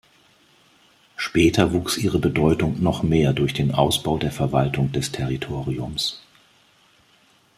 [1.15, 6.23] Später wuchs ihre Bedeutung noch mehr durch den Ausbau der Verwaltung des Territoriums.